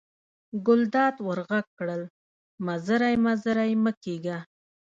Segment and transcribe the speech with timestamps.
[0.67, 2.01] ګلداد ور غږ کړل:
[2.65, 4.37] مزری مزری مه کېږه.